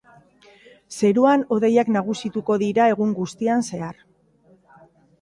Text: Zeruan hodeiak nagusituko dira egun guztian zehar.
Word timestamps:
Zeruan 0.99 1.43
hodeiak 1.57 1.93
nagusituko 1.97 2.59
dira 2.65 2.91
egun 2.97 3.15
guztian 3.23 3.67
zehar. 3.71 4.05